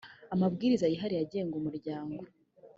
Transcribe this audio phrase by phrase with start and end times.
[0.33, 2.21] amabwiriza yihariye agenga umuryango